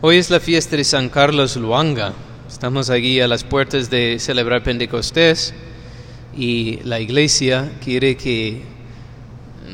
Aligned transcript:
Hoy 0.00 0.18
es 0.18 0.30
la 0.30 0.38
fiesta 0.38 0.76
de 0.76 0.84
San 0.84 1.08
Carlos 1.08 1.56
Luanga. 1.56 2.12
Estamos 2.48 2.88
aquí 2.88 3.20
a 3.20 3.26
las 3.26 3.42
puertas 3.42 3.90
de 3.90 4.20
celebrar 4.20 4.62
Pentecostés 4.62 5.52
y 6.36 6.78
la 6.84 7.00
iglesia 7.00 7.72
quiere 7.82 8.16
que 8.16 8.62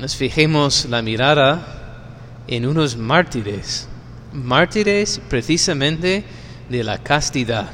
nos 0.00 0.16
fijemos 0.16 0.87
la 0.87 1.02
mirada 1.02 2.16
en 2.48 2.64
unos 2.64 2.96
mártires, 2.96 3.87
mártires 4.32 5.21
precisamente 5.29 6.25
de 6.71 6.85
la 6.85 6.97
castidad. 7.03 7.71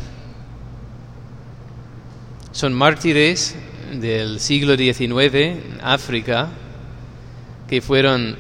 Son 2.51 2.75
mártires 2.75 3.55
del 3.93 4.41
siglo 4.41 4.75
XIX 4.75 5.35
en 5.35 5.79
África 5.85 6.49
que 7.69 7.81
fueron 7.81 8.37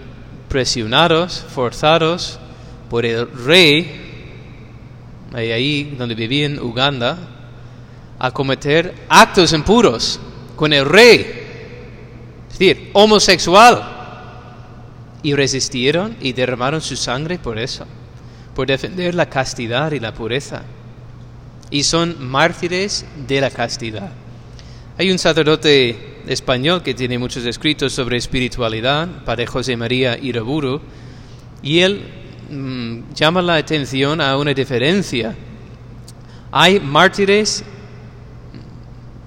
presionados, 0.49 1.47
forzados 1.49 2.41
por 2.91 3.07
el 3.07 3.31
rey, 3.33 3.89
ahí 5.33 5.95
donde 5.97 6.17
vivía 6.17 6.47
en 6.47 6.59
Uganda, 6.59 7.17
a 8.19 8.31
cometer 8.33 9.07
actos 9.09 9.53
impuros 9.53 10.21
con 10.57 10.73
el 10.73 10.85
rey, 10.85 11.21
es 12.51 12.59
decir, 12.59 12.91
homosexual. 12.93 13.97
Y 15.23 15.35
resistieron 15.35 16.17
y 16.21 16.33
derramaron 16.33 16.81
su 16.81 16.97
sangre 16.97 17.39
por 17.39 17.59
eso, 17.59 17.87
por 18.55 18.67
defender 18.67 19.15
la 19.15 19.29
castidad 19.29 19.93
y 19.93 20.01
la 20.01 20.15
pureza. 20.15 20.63
Y 21.71 21.83
son 21.83 22.17
mártires 22.27 23.05
de 23.29 23.41
la 23.41 23.51
castidad. 23.51 24.11
Hay 24.99 25.11
un 25.11 25.19
sacerdote 25.19 26.23
español 26.27 26.83
que 26.83 26.95
tiene 26.95 27.19
muchos 27.19 27.45
escritos 27.45 27.93
sobre 27.93 28.17
espiritualidad, 28.17 29.09
Padre 29.25 29.47
José 29.47 29.77
María 29.77 30.19
Iraburu, 30.19 30.81
y 31.63 31.81
él 31.81 32.20
mm, 32.51 33.15
llama 33.15 33.41
la 33.43 33.57
atención 33.57 34.21
a 34.21 34.37
una 34.37 34.53
diferencia. 34.53 35.35
Hay 36.53 36.81
mártires, 36.81 37.65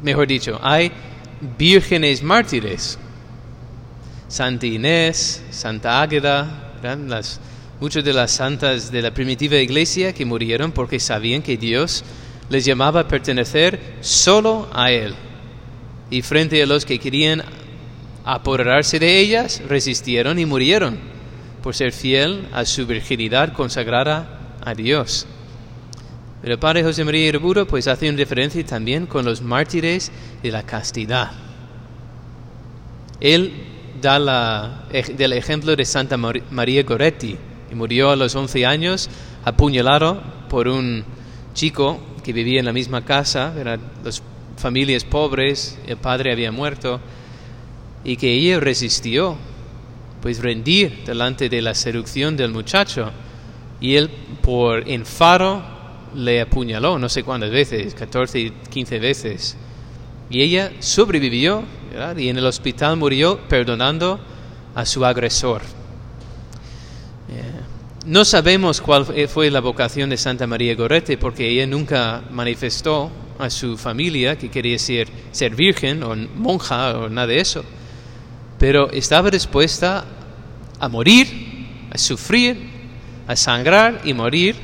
mejor 0.02 0.28
dicho, 0.28 0.60
hay 0.62 0.92
vírgenes 1.58 2.22
mártires. 2.22 3.00
Santa 4.28 4.66
Inés, 4.66 5.44
Santa 5.52 6.02
Águeda, 6.02 6.74
muchas 7.80 8.04
de 8.04 8.14
las 8.14 8.32
santas 8.32 8.92
de 8.92 9.02
la 9.02 9.14
primitiva 9.14 9.58
iglesia 9.58 10.14
que 10.14 10.26
murieron 10.26 10.72
porque 10.72 11.00
sabían 11.00 11.42
que 11.42 11.56
Dios 11.56 12.04
les 12.50 12.66
llamaba 12.66 13.02
a 13.02 13.08
pertenecer 13.08 13.80
solo 14.02 14.70
a 14.74 14.92
Él. 14.92 15.14
Y 16.10 16.22
frente 16.22 16.62
a 16.62 16.66
los 16.66 16.86
que 16.86 17.00
querían 17.00 17.44
apoderarse 18.26 19.00
de 19.00 19.20
ellas, 19.20 19.62
resistieron 19.68 20.40
y 20.40 20.46
murieron 20.46 21.13
por 21.64 21.74
ser 21.74 21.94
fiel 21.94 22.48
a 22.52 22.66
su 22.66 22.86
virginidad 22.86 23.54
consagrada 23.54 24.58
a 24.64 24.76
Dios. 24.76 25.26
Pero 26.42 26.56
el 26.56 26.60
padre 26.60 26.84
José 26.84 27.06
María 27.06 27.26
Irburo 27.26 27.66
pues 27.66 27.88
hace 27.88 28.10
una 28.10 28.18
diferencia 28.18 28.64
también 28.66 29.06
con 29.08 29.24
los 29.24 29.42
mártires 29.42 30.12
de 30.44 30.52
la 30.52 30.64
castidad. 30.64 31.32
Él 33.22 33.54
da 34.02 34.20
la, 34.20 34.84
del 35.16 35.32
ejemplo 35.32 35.78
de 35.78 35.86
Santa 35.86 36.18
María 36.18 36.84
Goretti, 36.84 37.38
que 37.70 37.76
murió 37.76 38.12
a 38.12 38.18
los 38.18 38.36
11 38.36 38.66
años 38.66 39.10
apuñalado 39.46 40.22
por 40.50 40.68
un 40.68 41.06
chico 41.54 41.98
que 42.26 42.34
vivía 42.34 42.60
en 42.60 42.66
la 42.66 42.74
misma 42.74 43.06
casa, 43.06 43.54
eran 43.58 43.80
las 44.04 44.22
familias 44.58 45.06
pobres, 45.06 45.80
el 45.88 45.96
padre 45.96 46.34
había 46.34 46.52
muerto, 46.52 47.00
y 48.04 48.18
que 48.18 48.34
ella 48.34 48.60
resistió, 48.60 49.38
pues 50.24 50.40
rendir 50.40 51.04
delante 51.06 51.50
de 51.50 51.62
la 51.62 51.76
seducción 51.76 52.38
del 52.38 52.50
muchacho, 52.50 53.12
y 53.82 53.96
él 53.96 54.10
por 54.42 54.90
enfado 54.90 55.62
le 56.16 56.40
apuñaló 56.40 56.98
no 56.98 57.10
sé 57.10 57.24
cuántas 57.24 57.52
veces, 57.52 57.94
14, 57.94 58.54
15 58.70 59.00
veces, 59.00 59.58
y 60.30 60.42
ella 60.42 60.72
sobrevivió 60.80 61.66
y 62.18 62.30
en 62.30 62.38
el 62.38 62.46
hospital 62.46 62.96
murió 62.96 63.38
perdonando 63.50 64.18
a 64.74 64.86
su 64.86 65.04
agresor. 65.04 65.62
Eh, 67.30 67.42
no 68.06 68.24
sabemos 68.24 68.80
cuál 68.80 69.06
fue 69.28 69.52
la 69.52 69.60
vocación 69.60 70.10
de 70.10 70.16
Santa 70.16 70.48
María 70.48 70.74
Gorete 70.74 71.18
porque 71.18 71.50
ella 71.50 71.68
nunca 71.68 72.24
manifestó 72.32 73.12
a 73.38 73.50
su 73.50 73.78
familia 73.78 74.38
que 74.38 74.50
quería 74.50 74.80
ser, 74.80 75.10
ser 75.34 75.54
virgen 75.54 76.02
o 76.02 76.16
monja 76.16 76.98
o 76.98 77.10
nada 77.10 77.28
de 77.28 77.42
eso, 77.42 77.66
pero 78.58 78.90
estaba 78.92 79.30
dispuesta 79.30 80.06
a 80.84 80.90
morir, 80.90 81.30
a 81.92 81.98
sufrir, 81.98 82.58
a 83.26 83.38
sangrar 83.38 84.02
y 84.04 84.14
morir 84.14 84.58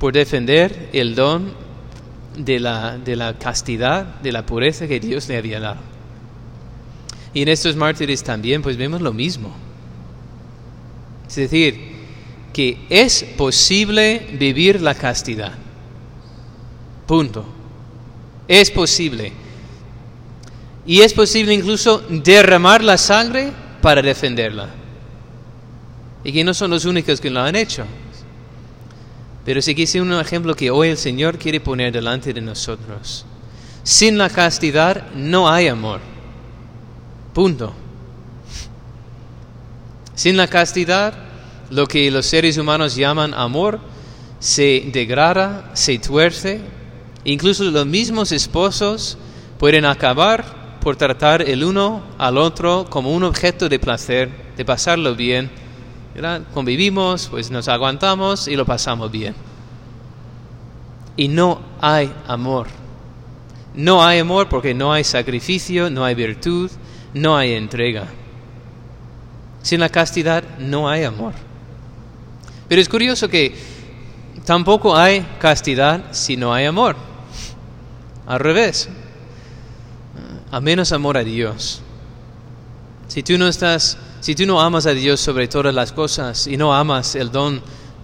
por 0.00 0.12
defender 0.12 0.90
el 0.92 1.14
don 1.14 1.52
de 2.36 2.58
la, 2.58 2.98
de 2.98 3.14
la 3.14 3.38
castidad, 3.38 4.04
de 4.20 4.32
la 4.32 4.44
pureza 4.44 4.88
que 4.88 4.98
Dios 4.98 5.28
le 5.28 5.36
había 5.36 5.60
dado. 5.60 5.80
Y 7.32 7.42
en 7.42 7.48
estos 7.48 7.76
mártires 7.76 8.24
también 8.24 8.62
pues 8.62 8.76
vemos 8.76 9.00
lo 9.00 9.12
mismo. 9.12 9.54
Es 11.28 11.36
decir, 11.36 11.92
que 12.52 12.78
es 12.90 13.22
posible 13.36 14.26
vivir 14.36 14.82
la 14.82 14.96
castidad. 14.96 15.52
Punto. 17.06 17.44
Es 18.48 18.72
posible. 18.72 19.32
Y 20.84 21.02
es 21.02 21.14
posible 21.14 21.54
incluso 21.54 22.00
derramar 22.08 22.82
la 22.82 22.98
sangre 22.98 23.52
para 23.80 24.02
defenderla. 24.02 24.82
Y 26.24 26.32
que 26.32 26.42
no 26.42 26.54
son 26.54 26.70
los 26.70 26.84
únicos 26.86 27.20
que 27.20 27.30
lo 27.30 27.40
han 27.40 27.54
hecho. 27.54 27.84
Pero 29.44 29.60
sí 29.60 29.74
que 29.74 29.82
es 29.82 29.94
un 29.94 30.12
ejemplo 30.14 30.56
que 30.56 30.70
hoy 30.70 30.88
el 30.88 30.96
Señor 30.96 31.38
quiere 31.38 31.60
poner 31.60 31.92
delante 31.92 32.32
de 32.32 32.40
nosotros. 32.40 33.26
Sin 33.82 34.16
la 34.16 34.30
castidad 34.30 35.12
no 35.14 35.48
hay 35.48 35.68
amor. 35.68 36.00
Punto. 37.34 37.74
Sin 40.14 40.36
la 40.36 40.46
castidad, 40.46 41.12
lo 41.70 41.86
que 41.86 42.10
los 42.10 42.24
seres 42.24 42.56
humanos 42.56 42.96
llaman 42.96 43.34
amor 43.34 43.80
se 44.38 44.84
degrada, 44.92 45.70
se 45.74 45.98
tuerce. 45.98 46.60
Incluso 47.24 47.64
los 47.64 47.86
mismos 47.86 48.32
esposos 48.32 49.18
pueden 49.58 49.84
acabar 49.84 50.78
por 50.80 50.96
tratar 50.96 51.42
el 51.42 51.64
uno 51.64 52.02
al 52.18 52.38
otro 52.38 52.86
como 52.88 53.12
un 53.12 53.24
objeto 53.24 53.68
de 53.68 53.78
placer, 53.78 54.30
de 54.56 54.64
pasarlo 54.64 55.14
bien. 55.14 55.50
Convivimos, 56.52 57.28
pues 57.28 57.50
nos 57.50 57.66
aguantamos 57.66 58.46
y 58.46 58.54
lo 58.54 58.64
pasamos 58.64 59.10
bien. 59.10 59.34
Y 61.16 61.28
no 61.28 61.60
hay 61.80 62.12
amor. 62.28 62.68
No 63.74 64.04
hay 64.04 64.20
amor 64.20 64.48
porque 64.48 64.74
no 64.74 64.92
hay 64.92 65.02
sacrificio, 65.02 65.90
no 65.90 66.04
hay 66.04 66.14
virtud, 66.14 66.70
no 67.14 67.36
hay 67.36 67.54
entrega. 67.54 68.06
Sin 69.62 69.80
la 69.80 69.88
castidad 69.88 70.44
no 70.58 70.88
hay 70.88 71.02
amor. 71.02 71.34
Pero 72.68 72.80
es 72.80 72.88
curioso 72.88 73.28
que 73.28 73.56
tampoco 74.44 74.96
hay 74.96 75.26
castidad 75.40 76.12
si 76.12 76.36
no 76.36 76.54
hay 76.54 76.66
amor. 76.66 76.96
Al 78.26 78.38
revés. 78.38 78.88
A 80.52 80.60
menos 80.60 80.92
amor 80.92 81.16
a 81.16 81.24
Dios. 81.24 81.82
Si 83.08 83.22
tú 83.22 83.36
no 83.36 83.48
estás, 83.48 83.98
si 84.24 84.34
tú 84.34 84.46
no 84.46 84.58
amas 84.58 84.86
a 84.86 84.94
Dios 84.94 85.20
sobre 85.20 85.48
todas 85.48 85.74
las 85.74 85.92
cosas 85.92 86.46
y 86.46 86.56
no 86.56 86.74
amas 86.74 87.14
el 87.14 87.30
don 87.30 87.60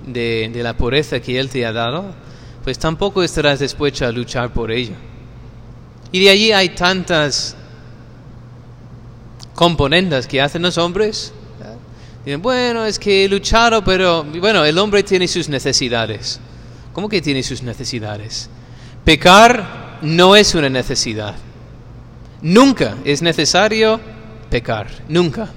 de, 0.07 0.53
la 0.55 0.77
pureza 0.77 1.19
que 1.19 1.41
Él 1.41 1.49
te 1.49 1.65
ha 1.65 1.73
dado, 1.73 2.13
pues 2.63 2.79
tampoco 2.79 3.23
estarás 3.23 3.61
dispuesto 3.61 4.05
a 4.05 4.13
luchar 4.13 4.53
por 4.53 4.71
ello. 4.71 4.93
Y 6.13 6.23
de 6.23 6.29
allí 6.29 6.53
hay 6.53 6.69
tantas 6.75 7.57
componentes 9.55 10.27
que 10.27 10.43
hacen 10.43 10.61
los 10.61 10.77
hombres. 10.77 11.33
Dicen, 12.23 12.43
bueno, 12.43 12.85
es 12.85 12.99
que 12.99 13.25
he 13.25 13.29
luchado, 13.31 13.83
pero 13.83 14.23
bueno, 14.23 14.63
el 14.67 14.77
hombre 14.77 15.03
tiene 15.03 15.27
sus 15.27 15.49
necesidades. 15.49 16.39
¿Cómo 16.93 17.09
que 17.09 17.23
tiene 17.23 17.43
sus 17.43 17.63
necesidades? 17.63 18.51
Pecar 19.07 20.01
no 20.03 20.37
es 20.37 20.55
una 20.55 20.69
necesidad. 20.69 21.35
Nunca 22.43 22.99
es 23.07 23.23
necesario 23.23 23.99
pecar, 24.51 24.87
nunca. 25.09 25.49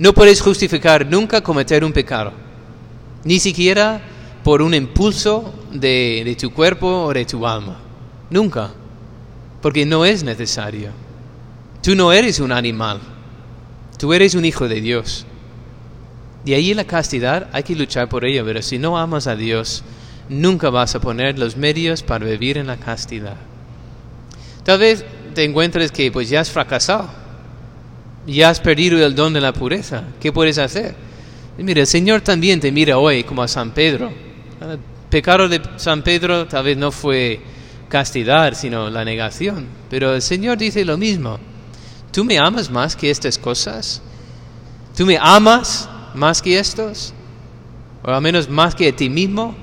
No 0.00 0.14
puedes 0.14 0.40
justificar 0.40 1.04
nunca 1.04 1.42
cometer 1.42 1.84
un 1.84 1.92
pecado, 1.92 2.32
ni 3.22 3.38
siquiera 3.38 4.00
por 4.42 4.62
un 4.62 4.72
impulso 4.72 5.52
de, 5.70 6.22
de 6.24 6.36
tu 6.36 6.54
cuerpo 6.54 7.04
o 7.04 7.12
de 7.12 7.26
tu 7.26 7.46
alma. 7.46 7.76
Nunca, 8.30 8.70
porque 9.60 9.84
no 9.84 10.06
es 10.06 10.24
necesario. 10.24 10.88
Tú 11.82 11.94
no 11.94 12.14
eres 12.14 12.40
un 12.40 12.50
animal, 12.50 12.98
tú 13.98 14.14
eres 14.14 14.34
un 14.34 14.46
hijo 14.46 14.68
de 14.68 14.80
Dios. 14.80 15.26
De 16.46 16.54
ahí 16.54 16.72
la 16.72 16.84
castidad 16.84 17.50
hay 17.52 17.62
que 17.62 17.76
luchar 17.76 18.08
por 18.08 18.24
ello, 18.24 18.42
pero 18.46 18.62
si 18.62 18.78
no 18.78 18.96
amas 18.96 19.26
a 19.26 19.36
Dios, 19.36 19.84
nunca 20.30 20.70
vas 20.70 20.94
a 20.94 21.02
poner 21.02 21.38
los 21.38 21.58
medios 21.58 22.02
para 22.02 22.24
vivir 22.24 22.56
en 22.56 22.68
la 22.68 22.78
castidad. 22.78 23.36
Tal 24.64 24.78
vez 24.78 25.04
te 25.34 25.44
encuentres 25.44 25.92
que 25.92 26.10
pues 26.10 26.30
ya 26.30 26.40
has 26.40 26.50
fracasado, 26.50 27.19
ya 28.34 28.50
has 28.50 28.60
perdido 28.60 29.04
el 29.04 29.14
don 29.14 29.32
de 29.32 29.40
la 29.40 29.52
pureza. 29.52 30.04
¿Qué 30.20 30.32
puedes 30.32 30.58
hacer? 30.58 30.94
mira, 31.58 31.80
el 31.80 31.86
Señor 31.86 32.22
también 32.22 32.60
te 32.60 32.72
mira 32.72 32.96
hoy 32.96 33.24
como 33.24 33.42
a 33.42 33.48
San 33.48 33.72
Pedro, 33.72 34.10
El 34.60 34.78
pecado 35.10 35.48
de 35.48 35.60
San 35.76 36.02
Pedro 36.02 36.46
tal 36.46 36.64
vez 36.64 36.76
no 36.76 36.90
fue 36.90 37.40
castidad, 37.88 38.54
sino 38.54 38.88
la 38.88 39.04
negación. 39.04 39.66
Pero 39.90 40.14
el 40.14 40.22
Señor 40.22 40.56
dice 40.56 40.84
lo 40.84 40.96
mismo. 40.96 41.38
¿Tú 42.12 42.24
me 42.24 42.38
amas 42.38 42.70
más 42.70 42.96
que 42.96 43.10
estas 43.10 43.36
cosas? 43.36 44.00
¿Tú 44.96 45.04
me 45.04 45.18
amas 45.20 45.88
más 46.14 46.40
que 46.40 46.58
estos? 46.58 47.12
¿O 48.02 48.10
al 48.10 48.22
menos 48.22 48.48
más 48.48 48.74
que 48.74 48.88
a 48.88 48.96
ti 48.96 49.10
mismo? 49.10 49.54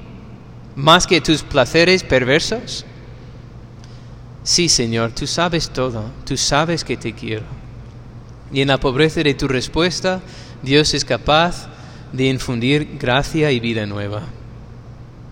¿Más 0.76 1.08
que 1.08 1.20
tus 1.22 1.42
placeres 1.42 2.04
perversos? 2.04 2.86
Sí, 4.44 4.70
Señor, 4.70 5.12
tú 5.12 5.28
sabes 5.28 5.70
todo, 5.70 6.06
tú 6.26 6.38
sabes 6.38 6.84
que 6.84 6.96
te 6.96 7.14
quiero. 7.14 7.44
Y 8.52 8.62
en 8.62 8.70
la 8.70 8.80
pobreza 8.80 9.22
de 9.24 9.34
tu 9.34 9.48
respuesta, 9.48 10.22
Dios 10.62 10.94
es 10.94 11.06
capaz 11.06 11.68
de 12.14 12.28
infundir 12.28 12.98
gracia 13.00 13.52
y 13.52 13.60
vida 13.60 13.86
nueva. 13.86 14.24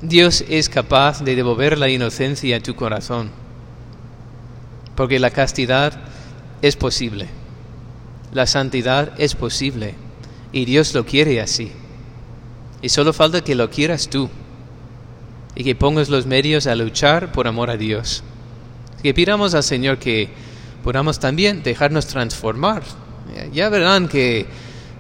Dios 0.02 0.44
es 0.50 0.70
capaz 0.70 1.24
de 1.24 1.36
devolver 1.36 1.78
la 1.78 1.90
inocencia 1.90 2.58
a 2.58 2.60
tu 2.60 2.76
corazón, 2.76 3.32
porque 4.96 5.20
la 5.20 5.32
castidad 5.32 5.94
es 6.62 6.76
posible, 6.76 7.28
la 8.34 8.46
santidad 8.46 9.14
es 9.18 9.36
posible, 9.36 9.96
y 10.52 10.66
Dios 10.66 10.94
lo 10.94 11.06
quiere 11.06 11.42
así. 11.42 11.72
Y 12.82 12.90
solo 12.90 13.14
falta 13.14 13.44
que 13.44 13.56
lo 13.56 13.70
quieras 13.70 14.10
tú, 14.10 14.30
y 15.56 15.64
que 15.64 15.76
pongas 15.76 16.10
los 16.10 16.26
medios 16.26 16.68
a 16.68 16.76
luchar 16.76 17.32
por 17.32 17.48
amor 17.48 17.70
a 17.70 17.78
Dios. 17.78 18.22
Que 19.02 19.14
pidamos 19.14 19.56
al 19.56 19.64
Señor 19.64 19.98
que 19.98 20.30
podamos 20.84 21.20
también 21.20 21.64
dejarnos 21.64 22.08
transformar. 22.08 22.84
Ya 23.54 23.70
verán 23.70 24.08
que 24.08 24.46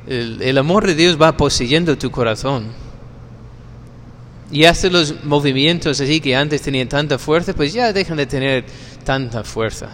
el, 0.08 0.58
amor 0.58 0.86
de 0.86 0.96
Dios 0.96 1.20
va 1.22 1.36
poseyendo 1.38 1.98
tu 1.98 2.12
corazón. 2.12 2.68
Y 4.52 4.66
hace 4.66 4.90
los 4.90 5.24
movimientos 5.24 6.00
así 6.00 6.22
que 6.22 6.36
antes 6.36 6.62
tenían 6.62 6.88
tanta 6.88 7.18
fuerza, 7.18 7.54
pues 7.54 7.74
ya 7.74 7.92
dejan 7.92 8.18
de 8.18 8.26
tener 8.26 8.66
tanta 9.04 9.44
fuerza. 9.44 9.90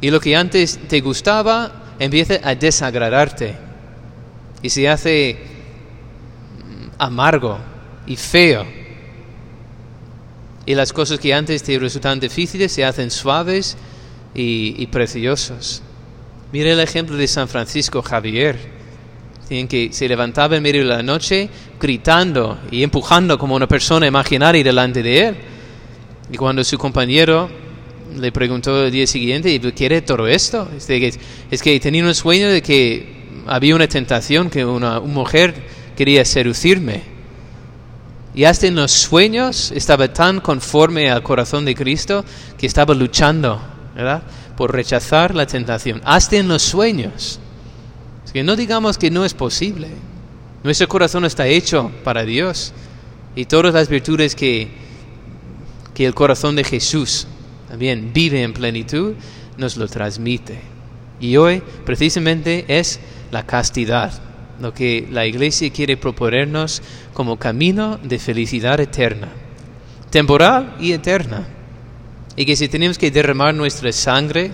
Y 0.00 0.10
lo 0.10 0.20
que 0.20 0.36
antes 0.36 0.78
te 0.88 1.00
gustaba 1.00 1.94
empieza 1.98 2.40
a 2.42 2.54
desagradarte. 2.54 3.54
Y 4.62 4.70
se 4.70 4.88
hace 4.88 5.38
amargo 6.98 7.58
y 8.06 8.16
feo. 8.16 8.66
Y 10.66 10.74
las 10.74 10.92
cosas 10.92 11.20
que 11.20 11.32
antes 11.32 11.62
te 11.62 11.78
resultaban 11.78 12.18
difíciles 12.18 12.72
se 12.72 12.84
hacen 12.84 13.10
suaves 13.10 13.76
y, 14.34 14.74
y 14.82 14.86
preciosos. 14.88 15.82
Mira 16.52 16.72
el 16.72 16.80
ejemplo 16.80 17.16
de 17.16 17.26
San 17.26 17.48
Francisco 17.48 18.02
Javier 18.02 18.56
en 19.50 19.66
que 19.66 19.92
se 19.92 20.08
levantaba 20.08 20.56
en 20.56 20.62
medio 20.62 20.82
de 20.82 20.88
la 20.88 21.02
noche 21.02 21.48
gritando 21.80 22.58
y 22.70 22.82
empujando 22.82 23.36
como 23.36 23.56
una 23.56 23.66
persona 23.66 24.06
imaginaria 24.06 24.62
delante 24.62 25.02
de 25.02 25.26
él. 25.26 25.36
Y 26.30 26.36
cuando 26.36 26.62
su 26.62 26.78
compañero 26.78 27.48
le 28.16 28.30
preguntó 28.30 28.84
el 28.84 28.92
día 28.92 29.06
siguiente, 29.06 29.50
¿y 29.50 29.58
quiere 29.72 30.02
todo 30.02 30.26
esto? 30.28 30.68
Es, 30.76 30.86
que, 30.86 31.12
es 31.50 31.62
que 31.62 31.80
tenía 31.80 32.04
un 32.04 32.14
sueño 32.14 32.48
de 32.48 32.62
que 32.62 33.42
había 33.46 33.74
una 33.74 33.88
tentación, 33.88 34.48
que 34.48 34.64
una, 34.64 35.00
mujer 35.00 35.54
quería 35.96 36.24
seducirme. 36.24 37.02
Y 38.34 38.44
hasta 38.44 38.68
en 38.68 38.76
los 38.76 38.92
sueños 38.92 39.72
estaba 39.72 40.12
tan 40.12 40.40
conforme 40.40 41.10
al 41.10 41.22
corazón 41.22 41.64
de 41.64 41.74
Cristo 41.74 42.24
que 42.56 42.66
estaba 42.66 42.94
luchando, 42.94 43.60
¿verdad? 43.94 44.22
Por 44.56 44.72
rechazar 44.72 45.34
la 45.34 45.46
tentación. 45.46 46.00
Hasta 46.04 46.36
en 46.36 46.48
los 46.48 46.62
sueños. 46.62 47.40
Que 48.32 48.42
no 48.42 48.56
digamos 48.56 48.98
que 48.98 49.10
no 49.10 49.24
es 49.24 49.34
posible. 49.34 49.88
Nuestro 50.62 50.88
corazón 50.88 51.24
está 51.24 51.46
hecho 51.46 51.90
para 52.04 52.24
Dios 52.24 52.72
y 53.36 53.44
todas 53.44 53.72
las 53.72 53.88
virtudes 53.88 54.34
que, 54.34 54.68
que 55.94 56.06
el 56.06 56.14
corazón 56.14 56.56
de 56.56 56.64
Jesús 56.64 57.26
también 57.68 58.10
vive 58.12 58.42
en 58.42 58.52
plenitud 58.52 59.14
nos 59.58 59.76
lo 59.76 59.86
transmite. 59.86 60.58
Y 61.20 61.36
hoy 61.36 61.62
precisamente 61.84 62.64
es 62.68 63.00
la 63.30 63.46
castidad, 63.46 64.12
lo 64.60 64.74
que 64.74 65.06
la 65.10 65.26
Iglesia 65.26 65.70
quiere 65.70 65.96
proponernos 65.96 66.82
como 67.12 67.38
camino 67.38 67.98
de 68.02 68.18
felicidad 68.18 68.80
eterna, 68.80 69.28
temporal 70.10 70.76
y 70.80 70.92
eterna. 70.92 71.46
Y 72.36 72.44
que 72.44 72.54
si 72.54 72.68
tenemos 72.68 72.98
que 72.98 73.10
derramar 73.10 73.54
nuestra 73.54 73.90
sangre 73.92 74.52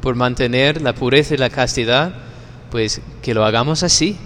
por 0.00 0.16
mantener 0.16 0.82
la 0.82 0.94
pureza 0.94 1.34
y 1.34 1.38
la 1.38 1.48
castidad, 1.48 2.12
pues 2.70 3.00
que 3.22 3.34
lo 3.34 3.44
hagamos 3.44 3.82
así. 3.82 4.16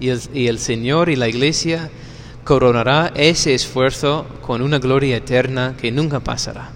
Y 0.00 0.08
el, 0.46 0.58
Señor 0.58 1.10
y 1.10 1.16
la 1.16 1.28
Iglesia 1.28 1.90
coronará 2.44 3.12
ese 3.14 3.54
esfuerzo 3.54 4.26
con 4.40 4.62
una 4.62 4.78
gloria 4.78 5.16
eterna 5.16 5.76
que 5.80 5.92
nunca 5.92 6.20
pasará. 6.20 6.70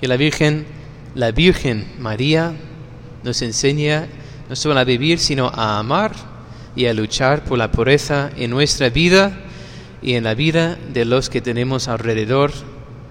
Que 0.00 0.08
la 0.08 0.16
Virgen, 0.16 0.66
la 1.14 1.32
Virgen 1.32 1.86
María, 1.98 2.54
nos 3.22 3.42
enseña 3.42 4.08
no 4.48 4.56
solo 4.56 4.78
a 4.78 4.84
vivir, 4.84 5.18
sino 5.18 5.48
a 5.48 5.78
amar 5.78 6.12
y 6.74 6.86
a 6.86 6.94
luchar 6.94 7.44
por 7.44 7.58
la 7.58 7.70
pureza 7.70 8.30
en 8.36 8.50
nuestra 8.50 8.88
vida 8.88 9.32
y 10.02 10.14
en 10.14 10.24
la 10.24 10.34
vida 10.34 10.78
de 10.92 11.04
los 11.04 11.28
que 11.28 11.40
tenemos 11.40 11.88
alrededor, 11.88 12.52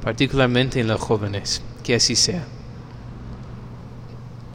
particularmente 0.10 0.80
en 0.80 0.88
los 0.88 1.00
jóvenes. 1.00 1.62
Que 1.84 1.94
así 1.94 2.16
sea. 2.16 2.44